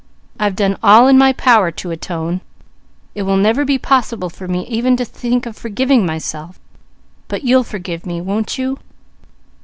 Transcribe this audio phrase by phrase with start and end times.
[0.39, 2.41] I've done all in my power to atone.
[3.13, 6.59] It will never be possible for me to think of forgiving myself;
[7.27, 8.79] but you'll forgive me, won't you?"